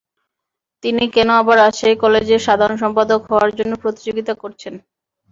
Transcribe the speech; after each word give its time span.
তিনি 0.83 1.03
কেন 1.15 1.29
আবার 1.41 1.55
রাজশাহী 1.57 1.95
কলেজের 2.03 2.45
সাধারণ 2.47 2.77
সম্পাদক 2.77 3.19
হওয়ার 3.29 3.51
জন্য 3.57 3.73
প্রতিযোগিতা 3.83 4.33
করছেন। 4.41 4.73